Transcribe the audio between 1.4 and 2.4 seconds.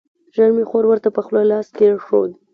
لاس کېښود.